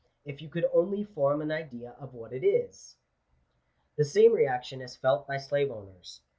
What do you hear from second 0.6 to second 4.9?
only form an idea of what it is!" The same reaction